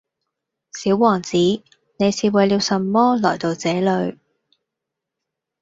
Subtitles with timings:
[0.73, 1.37] 小王子，
[1.99, 4.17] 你是為了什麼來到這裏？